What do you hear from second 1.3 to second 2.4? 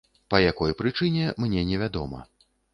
мне не вядома.